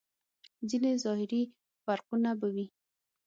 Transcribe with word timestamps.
ځينې 0.69 0.91
ظاهري 1.03 1.41
فرقونه 1.83 2.29
به 2.39 2.47
وي. 2.53 2.65